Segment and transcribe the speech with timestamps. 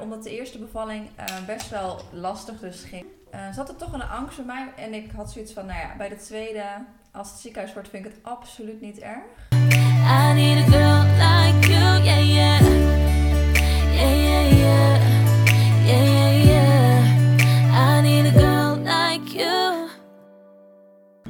[0.00, 4.02] Omdat de eerste bevalling eh, best wel lastig dus ging, eh, zat er toch een
[4.02, 4.72] angst bij mij.
[4.76, 6.64] En ik had zoiets van, nou ja, bij de tweede,
[7.12, 9.22] als het ziekenhuis wordt, vind ik het absoluut niet erg.
[9.50, 12.60] I need a girl like you, yeah, yeah.
[13.92, 15.00] Yeah, yeah, yeah.
[15.86, 17.98] Yeah, yeah, yeah.
[17.98, 19.88] I need a girl like you.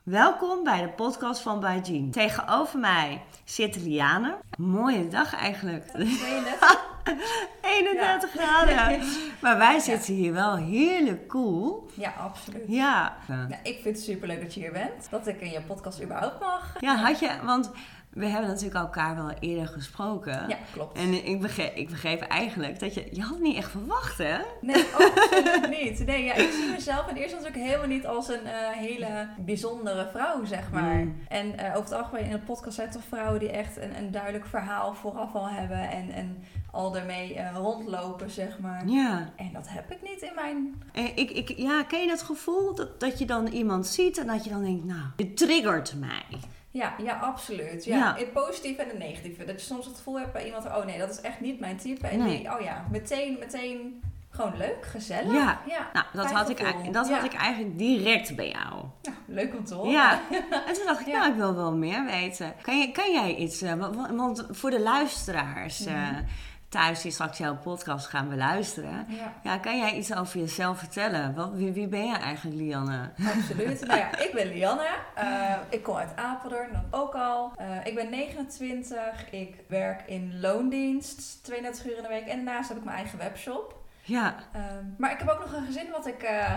[0.05, 2.11] Welkom bij de podcast van Bij Jean.
[2.11, 4.39] Tegenover mij zit Liane.
[4.59, 5.87] Mooie dag eigenlijk.
[5.87, 6.89] 32?
[7.63, 9.03] 31 graden.
[9.43, 11.91] Maar wij zitten hier wel heerlijk cool.
[11.95, 12.63] Ja, absoluut.
[12.67, 13.17] Ja.
[13.27, 15.11] Nou, ik vind het superleuk dat je hier bent.
[15.11, 16.77] Dat ik in je podcast überhaupt mag.
[16.81, 17.71] Ja, had je, want
[18.11, 20.49] we hebben natuurlijk elkaar wel eerder gesproken.
[20.49, 20.99] Ja, klopt.
[20.99, 24.39] En ik begreep, ik begreep eigenlijk dat je, je had het niet echt verwacht hè?
[24.61, 26.07] Nee, absoluut niet.
[26.07, 29.29] Nee, ja, ik zie mezelf in eerste instantie ook helemaal niet als een eh, hele
[29.39, 30.95] bijzondere vrouw, zeg maar.
[30.95, 31.17] Mm.
[31.29, 34.11] En eh, over het algemeen in de podcast zijn toch vrouwen die echt een, een
[34.11, 38.87] duidelijk verhaal vooraf al hebben en, en al daarmee eh, rondlopen, zeg maar.
[38.87, 39.31] Ja.
[39.37, 40.83] En dat heb ik niet in mijn...
[41.15, 44.45] Ik, ik, ja, ken je dat gevoel dat, dat je dan iemand ziet en dat
[44.45, 46.41] je dan denkt, nou, dit triggert mij.
[46.71, 47.85] Ja, ja, absoluut.
[47.85, 48.17] Ja, Ja.
[48.17, 49.45] In het positieve en het negatieve.
[49.45, 51.77] Dat je soms het gevoel hebt bij iemand, oh nee, dat is echt niet mijn
[51.77, 52.07] type.
[52.07, 52.39] En Nee.
[52.39, 55.33] die, oh ja, meteen, meteen gewoon leuk, gezellig.
[55.33, 55.61] Ja.
[55.67, 55.91] ja.
[55.93, 56.93] Nou, dat, had ik, gevoel.
[56.93, 57.15] dat Ja.
[57.15, 58.85] had ik eigenlijk direct bij jou.
[59.03, 59.91] Ja, leuk om te horen.
[59.93, 60.21] Ja,
[60.67, 61.19] en toen dacht ik, Ja.
[61.19, 62.55] nou, ik wil wel meer weten.
[62.63, 66.23] Kan, je, kan jij iets, eh, wa- wa- want voor de luisteraars eh, Mhm.
[66.71, 69.07] Thuis die straks jouw podcast gaan beluisteren.
[69.09, 69.33] Ja.
[69.43, 71.35] Ja, kan jij iets over jezelf vertellen?
[71.35, 73.11] Wat, wie, wie ben jij eigenlijk, Lianne?
[73.37, 73.87] Absoluut.
[73.87, 74.89] nou ja, ik ben Lianne.
[75.15, 77.53] Eh, ik kom uit Apeldoorn, dat ook al.
[77.57, 79.31] Eh, ik ben 29.
[79.31, 82.27] Ik werk in loondienst, 32 uur in de week.
[82.27, 83.79] En daarnaast heb ik mijn eigen webshop.
[84.03, 86.55] Ja, Ehm, maar ik heb ook nog een gezin wat ik eh,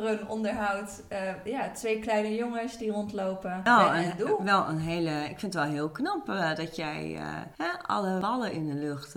[0.00, 1.02] run, onderhoud.
[1.08, 3.60] Eh, ja, twee kleine jongens die rondlopen.
[3.64, 7.16] nou, en een- wel een hele, ik vind het wel heel knap eh, dat jij
[7.16, 7.24] eh,
[7.56, 9.16] hè, alle ballen in de lucht,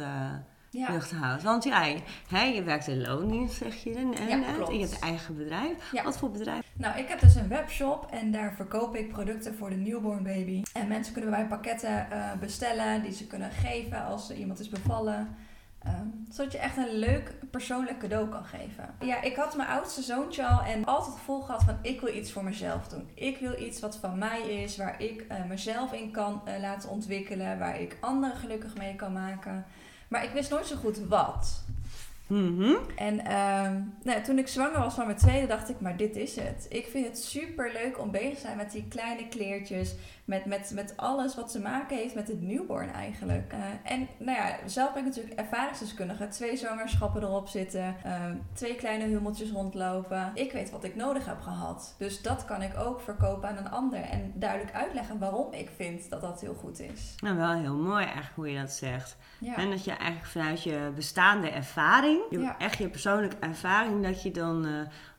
[0.70, 0.92] Ja.
[0.92, 1.44] lucht houdt.
[1.44, 4.30] Want jij, hè, je werkt in loondienst, zeg je net.
[4.30, 4.72] Ja, klopt.
[4.74, 5.92] Je hebt eigen bedrijf.
[5.92, 6.04] Ja.
[6.04, 6.66] Wat voor bedrijf?
[6.74, 10.64] Nou, ik heb dus een webshop en daar verkoop ik producten voor de newborn baby.
[10.74, 12.08] En mensen kunnen bij mij pakketten
[12.40, 15.36] bestellen die ze kunnen geven als iemand is bevallen.
[15.84, 18.96] Ehm, zodat je echt een leuk persoonlijk cadeau kan geven.
[19.00, 22.16] Ja, ik had mijn oudste zoontje al en altijd het gevoel gehad van ik wil
[22.16, 23.10] iets voor mezelf doen.
[23.14, 26.90] Ik wil iets wat van mij is, waar ik eh, mezelf in kan eh, laten
[26.90, 29.66] ontwikkelen, waar ik anderen gelukkig mee kan maken.
[30.08, 31.64] Maar ik wist nooit zo goed wat.
[32.28, 32.74] Mhm.
[32.96, 36.36] En ehm, nou, toen ik zwanger was van mijn tweede, dacht ik, maar dit is
[36.36, 36.66] het.
[36.70, 39.96] Ik vind het super leuk om bezig te zijn met die kleine kleertjes.
[40.32, 43.52] Met, met, met alles wat te maken heeft met het newborn eigenlijk.
[43.54, 46.28] Eh, en nou ja, zelf ben ik natuurlijk ervaringsdeskundige.
[46.28, 47.96] Twee zwangerschappen erop zitten.
[48.04, 50.32] ehm, twee kleine hummeltjes rondlopen.
[50.34, 51.96] Ik weet wat ik nodig heb gehad.
[51.98, 54.00] Dus dat kan ik ook verkopen aan een ander.
[54.02, 57.16] En duidelijk uitleggen waarom ik vind dat dat heel goed is.
[57.18, 59.18] Nou, wel heel mooi eigenlijk hoe je dat zegt.
[59.40, 59.56] Ja.
[59.56, 62.58] En dat je eigenlijk vanuit je bestaande ervaring, je, Ja.
[62.58, 64.72] echt je persoonlijke ervaring, dat je dan eh,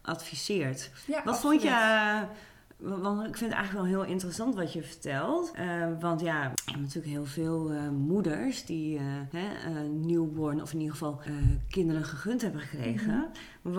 [0.02, 0.90] adviseert.
[1.06, 2.20] Ja, Wat vond je, eh,
[2.82, 5.53] want ik vind het eigenlijk wel heel interessant wat je vertelt.
[5.54, 8.98] Eh, want ja, hebt natuurlijk heel veel eh, moeders die
[9.31, 11.20] hè, eh, newborn, of in ieder geval
[11.69, 13.31] kinderen gegund hebben gekregen.
[13.62, 13.72] Mhm.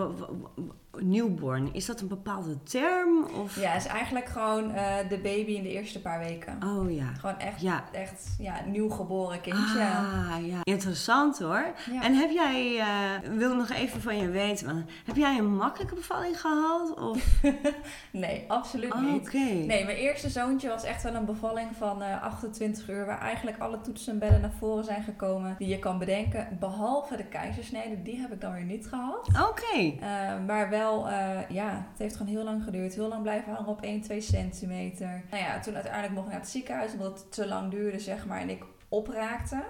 [1.00, 3.24] Newborn, is dat een bepaalde term?
[3.42, 3.60] Of?
[3.60, 6.58] Ja, het is eigenlijk gewoon eh, de baby in de eerste paar weken.
[6.64, 7.06] Oh ja.
[7.20, 7.84] Gewoon echt, Ja.
[7.92, 9.80] echt ja, nieuw geboren kindje.
[9.80, 10.58] Ah, ja.
[10.62, 11.66] Interessant hoor.
[11.92, 12.02] Ja.
[12.02, 16.40] En heb jij, eh wil nog even van je weten, heb jij een makkelijke bevalling
[16.40, 16.94] gehad?
[17.00, 17.22] Of?
[18.10, 19.26] Nee, absoluut Oh, niet.
[19.26, 19.38] Oké.
[19.38, 23.58] Nee, mijn eerste zoontje was echt wel een bevalling van eh 28 uur, waar eigenlijk
[23.58, 26.56] alle toetsen en bellen naar voren zijn gekomen die je kan bedenken.
[26.60, 29.28] Behalve de keizersnede, die heb ik dan weer niet gehad.
[29.50, 29.76] Oké.
[30.00, 30.08] Eh,
[30.46, 32.94] maar wel, eh, ja, het heeft gewoon heel lang geduurd.
[32.94, 35.22] Heel lang blijven hangen op 1, 2 centimeter.
[35.30, 38.26] Nou ja, toen uiteindelijk mocht ik naar het ziekenhuis, omdat het te lang duurde, zeg
[38.26, 39.62] maar, en ik opraakte.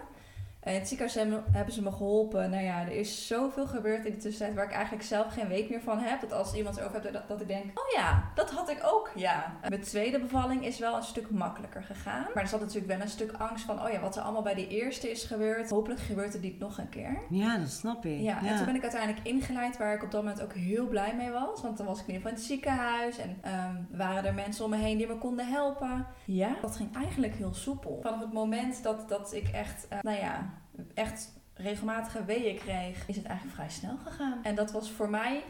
[0.65, 2.51] Eh, In het ziekenhuis hebben, ze me geholpen.
[2.51, 5.71] Nou ja, er is zoveel gebeurd in de tussentijd waar ik eigenlijk zelf geen weet
[5.71, 6.21] meer van heb.
[6.21, 9.11] Dat als iemand erover hebt, dat, dat ik denk, oh ja, dat had ik ook,
[9.15, 9.53] ja.
[9.69, 12.27] Mijn tweede bevalling is wel een stuk makkelijker gegaan.
[12.35, 14.55] Maar er zat natuurlijk wel een stuk angst van, oh ja, wat er allemaal bij
[14.55, 15.71] die eerste is gebeurd.
[15.71, 17.19] Hopelijk gebeurt het niet nog een keer.
[17.31, 18.21] Ja, dat snap ik.
[18.21, 21.15] Ja, en toen ben ik uiteindelijk ingeleid waar ik op dat moment ook heel blij
[21.17, 21.63] mee was.
[21.63, 24.65] Want dan was ik in ieder geval in het ziekenhuis en ehm, waren er mensen
[24.65, 26.07] om me heen die me konden helpen.
[26.25, 27.99] Ja, dat ging eigenlijk heel soepel.
[28.03, 30.53] Vanaf het moment dat, dat ik echt, eh, nou ja,
[30.95, 34.39] echt regelmatige weeën kreeg, is het eigenlijk vrij snel gegaan.
[34.43, 35.43] En dat was voor mij,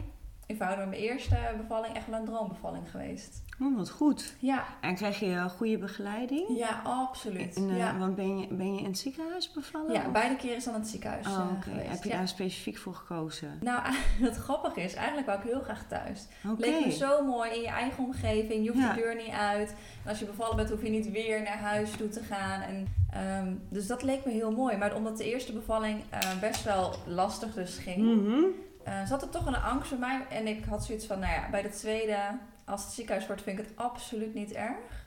[0.47, 3.43] in verhouding met mijn eerste bevalling, echt wel een droombevalling geweest.
[3.61, 4.35] Oh, wat goed.
[4.39, 6.57] Ja, En krijg je goede begeleiding?
[6.57, 7.55] ja, absoluut.
[7.55, 7.97] En, eh, ja.
[7.97, 9.93] Want ben je, ben je in het ziekenhuis bevallen?
[9.93, 10.11] ja, of?
[10.11, 11.61] beide keren is dan in het ziekenhuis Oh, eh, oké.
[11.69, 11.89] geweest.
[11.89, 12.17] Heb je ja.
[12.17, 13.57] daar specifiek voor gekozen?
[13.61, 13.81] Nou,
[14.27, 16.27] het grappige is, eigenlijk wou ik heel graag thuis.
[16.49, 16.59] Oké.
[16.61, 18.63] Leek me zo mooi in je eigen omgeving.
[18.63, 18.93] Je hoeft Ja.
[18.93, 19.69] de deur niet uit.
[20.03, 22.61] En als je bevallen bent, hoef je niet weer naar huis toe te gaan.
[22.61, 24.77] En Ehm, dus dat leek me heel mooi.
[24.77, 28.39] Maar omdat de eerste bevalling eh, best wel lastig dus ging, Mhm.
[28.83, 30.37] eh, zat er toch een angst bij mij.
[30.37, 32.17] En ik had zoiets van, nou ja, bij de tweede,
[32.65, 35.05] als het ziekenhuis wordt, vind ik het absoluut niet erg.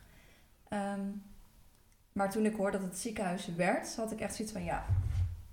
[0.69, 1.01] Ehm,
[2.13, 4.85] maar toen ik hoorde dat het ziekenhuis werd, had ik echt zoiets van, ja,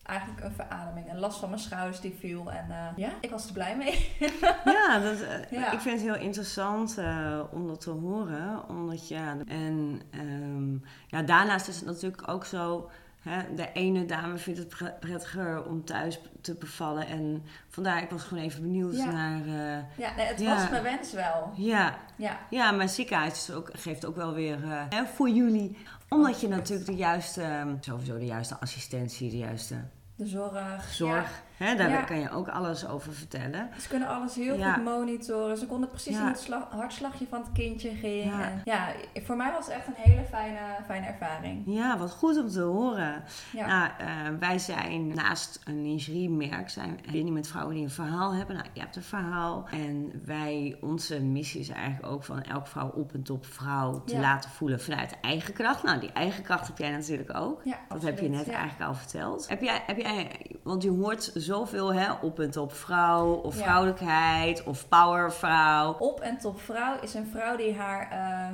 [0.06, 1.10] eigenlijk een verademing.
[1.12, 2.52] Een last van mijn schouders die viel.
[2.52, 4.10] En eh, ja, ik was er blij mee.
[4.66, 5.72] Ja, dat, eh, Ja.
[5.72, 8.70] ik vind het heel interessant eh, om dat te horen.
[8.70, 10.74] Omdat ja, en ehm,
[11.08, 12.90] ja, daarnaast is het natuurlijk ook zo.
[13.30, 17.08] Hè, de ene dame vindt het pre- prettiger om thuis te bevallen.
[17.08, 19.12] En vandaar, ik was gewoon even benieuwd Ja.
[19.12, 19.40] naar.
[19.42, 20.56] eh, Ja, nee, het Ja.
[20.56, 21.52] was mijn wens wel.
[21.56, 25.78] ja, Ja, ja, maar ziekenhuis is ook, geeft ook wel weer eh, hè, voor jullie.
[26.10, 29.76] Omdat je natuurlijk de juiste, eh, sowieso de juiste assistentie, de juiste
[30.16, 30.84] de zorg.
[30.94, 31.42] zorg.
[31.58, 32.02] Hè, daar Ja.
[32.02, 33.70] kan je ook alles over vertellen.
[33.80, 34.74] Ze kunnen alles heel Ja.
[34.74, 35.58] goed monitoren.
[35.58, 36.20] Ze konden precies Ja.
[36.20, 38.32] hoe het sla- hartslagje van het kindje ging.
[38.66, 38.92] Ja.
[39.24, 41.64] Voor mij was het echt een hele fijne, fijne ervaring.
[41.66, 43.24] Ja, wat goed om te horen.
[43.54, 44.08] Nou, eh,
[44.40, 48.56] wij zijn naast een lingeriemerk zijn binnen met vrouwen die een verhaal hebben.
[48.56, 49.66] Nou, je hebt een verhaal.
[49.72, 54.20] En wij, onze missie is eigenlijk ook van elke vrouw op en top vrouw te
[54.20, 55.84] laten voelen vanuit eigen kracht.
[55.84, 57.62] Nou, die eigen kracht heb jij natuurlijk ook.
[57.90, 59.50] Dat heb je net eigenlijk al verteld.
[59.50, 60.32] Heb jij, heb jij,
[60.64, 63.64] want je hoort zoveel hè, op en top vrouw, of Ja.
[63.64, 65.94] vrouwelijkheid, of powervrouw.
[66.00, 68.50] Op en top vrouw is een vrouw die haar eh,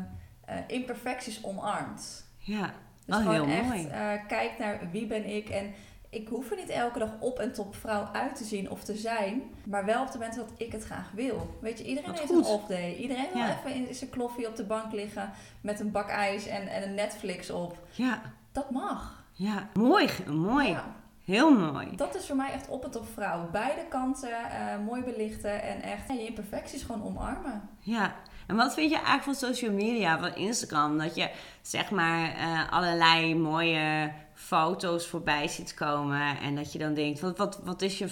[0.57, 2.25] eh, imperfecties omarmt.
[2.37, 2.69] Ja,
[3.05, 3.87] Dus Oh, heel echt mooi.
[3.87, 5.73] eh, kijkt naar wie ben ik en
[6.09, 8.95] ik hoef er niet elke dag op en top vrouw uit te zien of te
[8.97, 11.57] zijn, maar wel op de momenten dat ik het graag wil.
[11.61, 12.45] Weet je, iedereen Wat heeft goed.
[12.45, 12.95] een off day.
[12.95, 13.57] Iedereen wil Ja.
[13.65, 16.93] even in zijn kloffie op de bank liggen met een bak ijs en, en een
[16.93, 17.77] Netflix op.
[17.91, 18.21] ja,
[18.51, 19.23] Dat mag.
[19.31, 19.67] ja.
[19.73, 20.67] Mooi, mooi.
[20.67, 20.85] Ja,
[21.25, 21.95] Heel mooi.
[21.95, 23.49] dat is voor mij echt op en top vrouw.
[23.51, 27.69] Beide kanten eh, mooi belichten en echt ja, je imperfecties gewoon omarmen.
[27.79, 28.15] Ja,
[28.47, 30.97] en wat vind je eigenlijk van social media, van Instagram?
[30.97, 31.29] Dat je
[31.61, 36.37] zeg maar eh, allerlei mooie foto's voorbij ziet komen.
[36.39, 38.07] En dat je dan denkt, wat, wat, wat, is, je,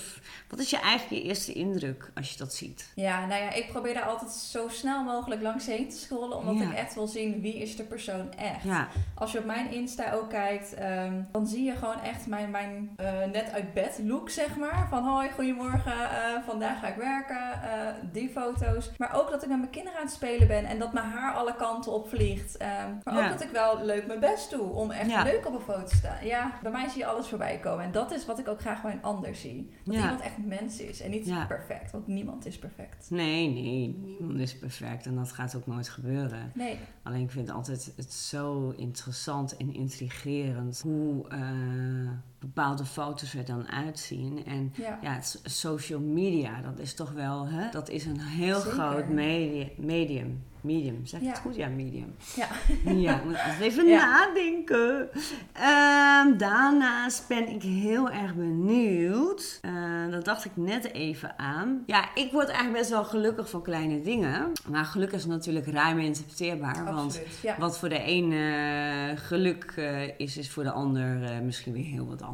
[0.49, 2.91] wat is je eigenlijk je eerste indruk als je dat ziet?
[2.95, 6.57] Ja, nou ja, ik probeer daar altijd zo snel mogelijk langs heen te scrollen, omdat
[6.57, 6.69] Ja.
[6.69, 8.63] ik echt wil zien wie is de persoon echt.
[8.63, 12.49] Ja, Als je op mijn Insta ook kijkt, ehm, dan zie je gewoon echt mijn,
[12.49, 14.87] mijn eh, net uit bed look, zeg maar.
[14.89, 17.37] Van hoi, goedemorgen, eh, vandaag ga ik werken,
[18.11, 18.89] die foto's.
[18.97, 21.33] Maar ook dat ik met mijn kinderen aan het spelen ben en dat mijn haar
[21.33, 22.57] alle kanten op vliegt.
[22.57, 23.31] Ehm, maar Ja.
[23.31, 25.23] ook dat ik wel leuk mijn best doe om echt Ja.
[25.23, 26.25] leuk op een foto te staan.
[26.25, 27.85] Ja, bij mij zie je alles voorbij komen.
[27.85, 29.69] En dat is wat ik ook graag bij een ander zie.
[29.83, 30.01] Dat Ja.
[30.01, 31.45] iemand echt een mens is en niet Ja.
[31.45, 33.09] perfect, want niemand is perfect.
[33.09, 36.51] nee, nee, niemand is perfect en dat gaat ook nooit gebeuren.
[36.55, 41.39] Nee, Alleen ik vind altijd het zo interessant en intrigerend hoe eh,
[42.39, 44.45] bepaalde foto's er dan uitzien.
[44.45, 45.19] En ja.
[45.43, 47.69] social media, dat is toch wel, hè?
[47.71, 48.71] Dat is een heel Zeker.
[48.79, 50.43] groot media, medium.
[50.61, 51.31] Medium, zeg ik Ja.
[51.31, 51.55] het goed?
[51.55, 52.15] Ja, medium.
[52.35, 52.47] Ja.
[52.93, 54.05] Ja, moet even Ja.
[54.05, 55.09] nadenken.
[55.53, 59.59] Ehm, daarnaast ben ik heel erg benieuwd.
[59.61, 59.71] Eh,
[60.11, 61.83] dat dacht ik net even aan.
[61.85, 64.51] Ja, ik word eigenlijk best wel gelukkig van kleine dingen.
[64.69, 66.93] Maar geluk is natuurlijk ruim interpreteerbaar.
[66.93, 67.21] Want.
[67.41, 67.55] Ja.
[67.59, 72.05] wat voor de een eh, geluk eh, is, is voor de ander misschien weer heel
[72.07, 72.28] wat anders.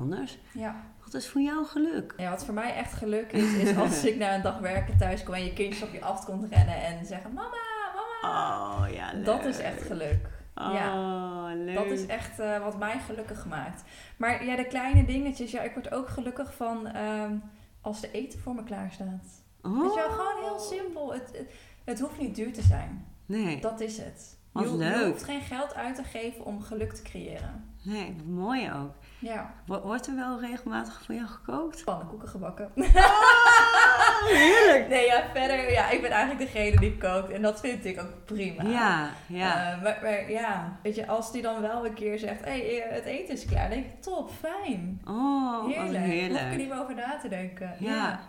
[0.53, 0.75] Ja.
[1.03, 2.13] Wat is voor jou geluk?
[2.17, 5.23] Ja, wat voor mij echt geluk is, is als ik na een dag werken thuis
[5.23, 7.57] kom en je kindjes op je af komt rennen en zeggen: Mama,
[7.95, 8.85] mama.
[8.85, 9.25] Oh ja, leuk.
[9.25, 10.27] dat is echt geluk.
[10.55, 11.53] Oh, ja.
[11.53, 11.75] leuk.
[11.75, 13.83] Dat is echt eh, wat mij gelukkig maakt.
[14.17, 17.37] Maar ja, de kleine dingetjes, ja, ik word ook gelukkig van ehm,
[17.81, 19.43] als de eten voor me klaar staat.
[19.61, 19.81] Oh.
[19.81, 21.13] Weet je wel, gewoon heel simpel.
[21.13, 21.51] Het, het,
[21.83, 23.05] het hoeft niet duur te zijn.
[23.25, 24.37] Nee, Dat is het.
[24.53, 27.75] Je, je hoeft geen geld uit te geven om geluk te creëren.
[27.83, 28.93] nee, mooi ook.
[29.19, 31.83] Ja, Wo- Wordt er wel regelmatig voor jou gekookt?
[31.83, 32.71] pannenkoeken gebakken.
[32.75, 34.87] Oh, heerlijk.
[34.93, 38.25] Nee, ja, verder, ja, ik ben eigenlijk degene die kookt en dat vind ik ook
[38.25, 38.63] prima.
[38.63, 39.71] Ja, ja.
[39.71, 42.85] Eh, maar, maar ja, weet je, als die dan wel een keer zegt, hé, hey,
[42.89, 45.01] het eten is klaar, dan denk ik, top, fijn.
[45.07, 46.29] oh, wat heerlijk.
[46.31, 47.75] Hoef ik er niet meer over na te denken.
[47.79, 47.93] Ja.
[47.95, 48.19] Ja.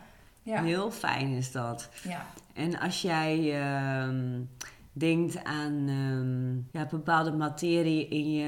[0.43, 0.63] Ja.
[0.63, 1.89] Heel fijn is dat.
[2.03, 2.25] ja.
[2.55, 4.41] En als jij ehm,
[4.99, 8.45] denkt aan ehm, ja, bepaalde materie in je...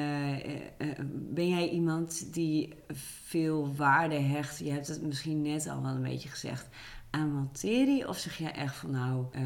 [0.78, 4.58] eh, eh, ben jij iemand die veel waarde hecht?
[4.58, 6.68] Je hebt het misschien net al wel een beetje gezegd.
[7.10, 8.08] Aan materie?
[8.08, 9.26] Of zeg jij echt van nou...
[9.32, 9.42] eh,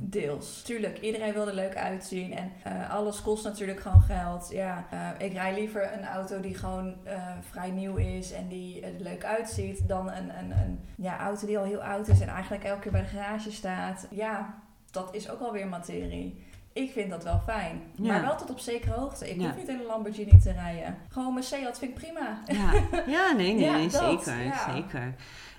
[0.00, 0.62] Deels.
[0.62, 2.32] Tuurlijk, iedereen wil er leuk uitzien.
[2.32, 2.50] En
[2.88, 4.48] alles kost natuurlijk gewoon geld.
[4.50, 4.86] Ja,
[5.18, 6.94] ik rij liever een auto die gewoon
[7.40, 9.88] vrij nieuw is en die er leuk uitziet.
[9.88, 12.92] Dan een, een, een ja, auto die al heel oud is en eigenlijk elke keer
[12.92, 14.06] bij de garage staat.
[14.10, 16.46] Ja, dat is ook alweer materie.
[16.72, 17.80] Ik vind dat wel fijn.
[17.94, 18.12] Ja.
[18.12, 19.30] Maar wel tot op zekere hoogte.
[19.30, 19.46] Ik Ja.
[19.46, 20.96] hoef niet in een Lamborghini te rijden.
[21.08, 22.42] Gewoon mijn Seat vind ik prima.
[22.46, 22.72] Ja,
[23.16, 25.14] ja nee, nee, dat, zeker, zeker.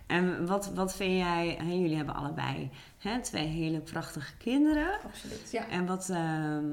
[0.07, 4.99] En wat, wat vind jij, hè, jullie hebben allebei hè, twee hele prachtige kinderen.
[5.05, 5.67] Absoluut, ja.
[5.67, 6.65] En wat, ehm,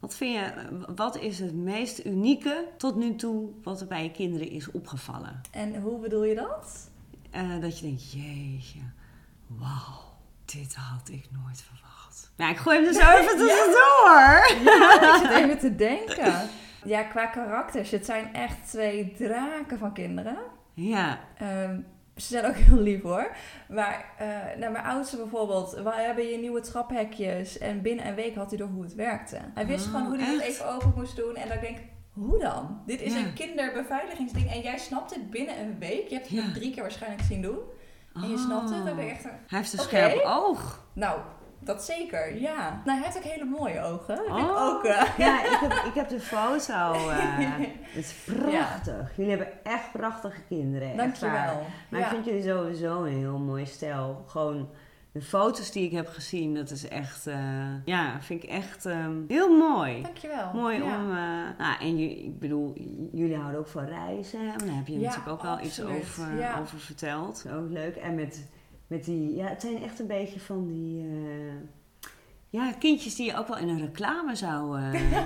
[0.00, 0.52] Wat vind je,
[0.94, 5.40] wat is het meest unieke tot nu toe wat er bij je kinderen is opgevallen?
[5.50, 6.90] En hoe bedoel je dat?
[7.30, 8.78] Eh, dat je denkt, jeetje,
[9.46, 10.00] wauw,
[10.44, 11.93] dit had ik nooit verwacht.
[12.36, 14.46] Nou, ik gooi hem zo even tussendoor.
[14.64, 16.34] Ja, ik zit even te denken.
[16.84, 17.90] Ja, qua karakters.
[17.90, 20.36] Het zijn echt twee draken van kinderen.
[20.74, 21.80] Ja, Ehm,
[22.16, 23.30] ze zijn ook heel lief hoor.
[23.68, 24.26] Maar eh
[24.58, 27.58] nou, mijn oudste bijvoorbeeld, we hebben hier nieuwe traphekjes.
[27.58, 29.36] En binnen een week had hij door hoe het werkte.
[29.54, 31.34] Hij wist Oh, gewoon hoe hij het even open moest doen.
[31.36, 32.82] En dan denk ik, hoe dan?
[32.86, 33.18] Dit is Ja.
[33.18, 34.50] een kinderbeveiligingsding.
[34.50, 36.08] En jij snapt het binnen een week.
[36.08, 36.52] Je hebt het Ja.
[36.52, 37.58] drie keer waarschijnlijk zien doen.
[38.14, 38.84] En je snapt het.
[38.86, 39.30] Dan ben je echt een...
[39.30, 40.84] Hij heeft een scherp oog.
[40.92, 41.20] Nou,
[41.66, 42.82] dat zeker, ja.
[42.84, 44.16] Nou, hij heeft ook hele mooie ogen.
[44.16, 44.66] Vind ik Oh.
[44.68, 44.84] ook...
[44.84, 46.74] eh, Ja, ik heb, ik heb de foto.
[47.08, 49.12] eh, het is prachtig.
[49.16, 50.88] Jullie hebben echt prachtige kinderen.
[50.88, 50.96] echt.
[50.96, 51.66] Dankjewel.
[51.88, 52.06] Maar ja.
[52.06, 54.24] ik vind jullie sowieso een heel mooi stijl.
[54.26, 54.68] Gewoon
[55.12, 57.36] de foto's die ik heb gezien, dat is echt, eh,
[57.84, 60.02] ja, vind ik echt ehm, heel mooi.
[60.02, 60.50] Dankjewel.
[60.54, 60.96] Mooi ja.
[60.96, 61.06] om,
[61.58, 62.72] nou, en ik bedoel,
[63.12, 64.46] jullie houden ook van reizen.
[64.46, 66.58] Daar heb je Ja, natuurlijk ook wel iets over, Ja.
[66.60, 67.44] over verteld.
[67.54, 67.96] Ook leuk.
[67.96, 68.48] En met,
[68.86, 71.54] met die, ja, het zijn echt een beetje van die, eh,
[72.50, 74.78] ja, kindjes die je ook wel in een reclame zou...
[74.80, 75.02] eh,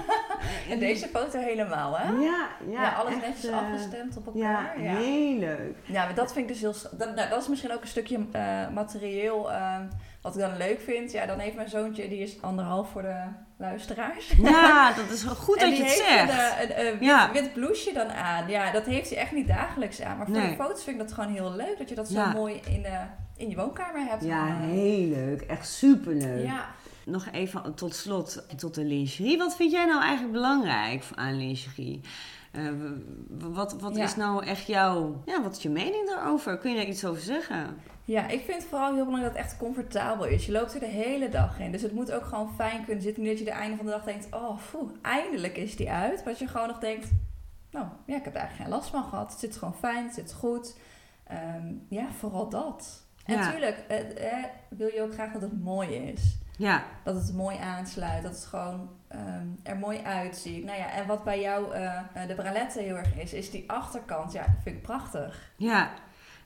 [0.70, 2.08] En deze foto helemaal, hè?
[2.12, 4.82] Ja, ja, Ja, alles echt, netjes eh, afgestemd op elkaar.
[4.82, 5.76] Ja, heel leuk.
[5.84, 6.04] ja.
[6.04, 6.98] maar dat vind ik dus heel...
[6.98, 9.82] Dat, nou, dat is misschien ook een stukje eh, materieel ehm,
[10.22, 11.12] wat ik dan leuk vind.
[11.12, 13.22] Ja, dan heeft mijn zoontje, die is anderhalf voor de
[13.58, 14.32] luisteraars.
[14.42, 16.30] Ja, dat is goed en dat je het zegt.
[16.62, 17.32] een, een, een wit, Ja.
[17.32, 18.48] wit blouseje dan aan.
[18.48, 20.16] Ja, dat heeft hij echt niet dagelijks aan.
[20.16, 20.48] Maar voor Nee.
[20.56, 21.78] de foto's vind ik dat gewoon heel leuk.
[21.78, 22.32] Dat je dat zo Ja.
[22.32, 22.98] mooi in, de,
[23.38, 24.24] in je woonkamer hebt.
[24.24, 25.40] Ja, heel leuk.
[25.42, 26.44] Echt superleuk.
[26.44, 26.68] Ja,
[27.04, 29.38] Nog even tot slot, tot de lingerie.
[29.38, 32.00] Wat vind jij nou eigenlijk belangrijk aan lingerie?
[32.52, 32.62] Eh,
[33.38, 34.04] wat wat Ja.
[34.04, 35.22] is nou echt jouw...
[35.26, 36.58] Ja, wat is je mening daarover?
[36.58, 37.76] Kun je daar iets over zeggen?
[38.04, 40.46] Ja, ik vind het vooral heel belangrijk dat het echt comfortabel is.
[40.46, 41.72] Je loopt er de hele dag in.
[41.72, 43.22] Dus het moet ook gewoon fijn kunnen zitten.
[43.22, 46.14] Niet dat je de einde van de dag denkt, oh, foe, eindelijk is die uit.
[46.16, 47.08] Maar dat je gewoon nog denkt,
[47.70, 49.30] nou, ja, ik heb er eigenlijk geen last van gehad.
[49.30, 50.76] Het zit gewoon fijn, het zit goed.
[51.26, 53.06] Ehm, ja, vooral dat.
[53.28, 56.38] En natuurlijk eh, wil je ook graag dat het mooi is.
[56.58, 60.64] Ja, Dat het mooi aansluit, dat het gewoon ehm, er mooi uitziet.
[60.64, 63.70] Nou ja, en wat bij jou eh, eh, de bralette heel erg is, is die
[63.70, 64.32] achterkant.
[64.32, 65.50] Ja, vind ik prachtig.
[65.56, 65.90] ja.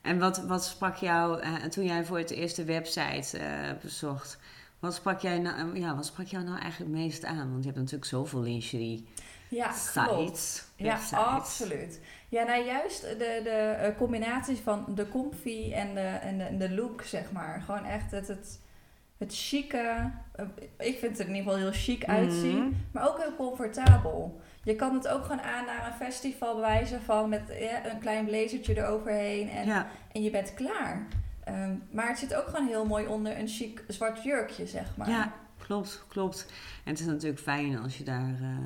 [0.02, 3.38] En wat, wat sprak jou, eh, toen jij voor het eerst de website
[3.82, 4.38] bezocht...
[4.78, 7.50] Wat sprak, jij nou, ja, wat sprak jou nou eigenlijk het meest aan?
[7.50, 9.08] Want je hebt natuurlijk zoveel lingerie
[9.48, 10.38] Ja, klopt.
[10.38, 12.00] sites, Ja, absoluut.
[12.32, 16.58] Ja, nou juist de, de eh, combinatie van de comfy en de, en de, en
[16.58, 17.62] de look, zeg maar.
[17.66, 18.60] Gewoon echt het, het,
[19.18, 20.10] het chique.
[20.32, 20.44] eh,
[20.78, 22.58] ik vind het er in ieder geval heel chic uitzien.
[22.58, 22.72] Mhm.
[22.92, 24.40] Maar ook heel comfortabel.
[24.62, 28.24] Je kan het ook gewoon aan naar een festival bewijzen van met ja, een klein
[28.24, 29.50] blazertje eroverheen.
[29.50, 31.06] En, Ja, en je bent klaar.
[31.44, 35.08] Ehm, maar het zit ook gewoon heel mooi onder een chic zwart jurkje, zeg maar.
[35.10, 36.46] Ja, klopt, klopt.
[36.84, 38.56] En het is natuurlijk fijn als je daar eh,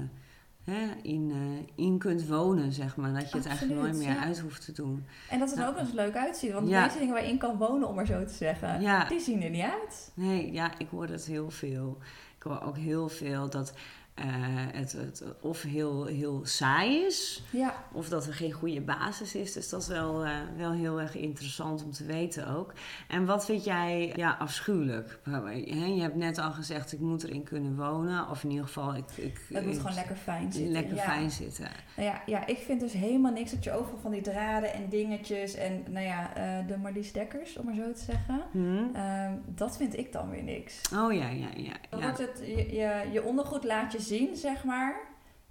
[0.75, 3.13] hè, in, eh, in kunt wonen, zeg maar.
[3.13, 4.25] Dat je het eigenlijk nooit meer ja.
[4.25, 5.07] uit hoeft te doen.
[5.31, 6.53] En dat het er ook nog eens leuk uitziet.
[6.53, 6.75] Want Ja.
[6.75, 9.05] de meeste dingen waar je in kan wonen, om maar zo te zeggen, Ja.
[9.09, 10.11] die zien er niet uit.
[10.15, 11.99] Nee, ja, ik hoor dat heel veel.
[12.37, 13.73] Ik hoor ook heel veel dat
[14.17, 14.25] eh,
[14.73, 19.53] het, het of heel, heel saai is, Ja, of dat er geen goede basis is.
[19.53, 22.73] Dus dat is wel, eh, wel heel erg interessant om te weten ook.
[23.09, 25.19] En wat vind jij ja, afschuwelijk?
[25.55, 28.29] Je hebt net al gezegd, ik moet erin kunnen wonen.
[28.31, 29.05] Of in ieder geval, ik...
[29.17, 30.73] ik het moet ik- gewoon lekker fijn zitten.
[30.73, 31.03] lekker ja.
[31.03, 31.69] fijn zitten.
[31.97, 34.89] Nou ja, ja, ik vind dus helemaal niks dat je overal van die draden en
[34.89, 38.43] dingetjes en nou ja, eh, de Marlies Dekkers, om maar zo te zeggen.
[38.51, 38.95] Hm?
[38.95, 40.81] Ehm, dat vind ik dan weer niks.
[40.95, 41.73] Oh ja, ja, ja.
[41.91, 42.01] Ja.
[42.01, 44.97] wordt het, je, je, je ondergoed laat je zien, zeg maar.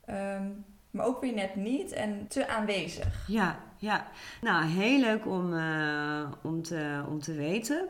[0.06, 0.48] Ehm,
[0.92, 3.28] maar ook weer net niet en te aanwezig.
[3.28, 4.08] Ja, ja.
[4.42, 7.88] Nou, heel leuk om, eh, om, te, om te weten.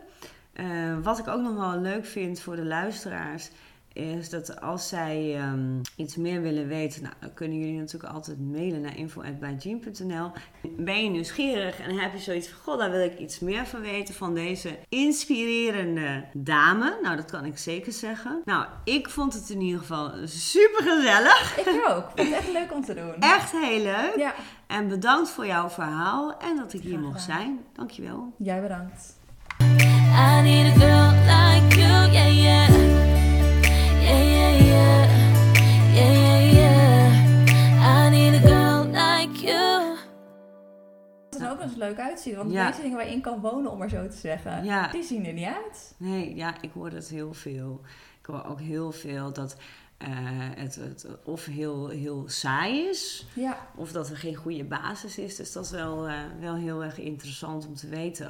[0.54, 3.52] Eh, wat ik ook nog wel leuk vind voor de luisteraars,
[3.96, 8.40] is dat als zij ehm, iets meer willen weten, nou, dan kunnen jullie natuurlijk altijd
[8.40, 10.32] mailen naar info.bijjean.nl.
[10.78, 13.82] Ben je nieuwsgierig en heb je zoiets van, god, daar wil ik iets meer van
[13.82, 16.98] weten van deze inspirerende dame?
[17.02, 18.42] Nou, dat kan ik zeker zeggen.
[18.46, 21.58] Nou, ik vond het in ieder geval super gezellig.
[21.58, 22.10] Ik ook.
[22.10, 23.16] Ik vind het echt leuk om te doen.
[23.36, 24.14] Echt heel leuk.
[24.18, 24.34] Ja,
[24.68, 27.60] En bedankt voor jouw verhaal en dat ik hier mocht zijn.
[27.74, 28.34] Dankjewel.
[28.38, 29.18] jij bedankt.
[30.16, 31.05] I need a girl
[42.34, 42.66] Want de Ja.
[42.66, 44.88] meeste dingen waar je in kan wonen, om maar zo te zeggen, Ja.
[44.88, 45.96] die zien er niet uit.
[45.98, 47.82] Nee, ja, ik hoor dat heel veel.
[48.20, 49.56] Ik hoor ook heel veel dat
[49.98, 50.08] eh,
[50.56, 53.68] het, het of heel, heel saai is, Ja.
[53.76, 55.36] of dat er geen goede basis is.
[55.36, 58.24] Dus dat is wel, eh, wel heel erg interessant om te weten.